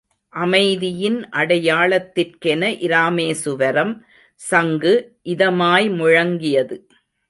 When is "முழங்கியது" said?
5.99-6.77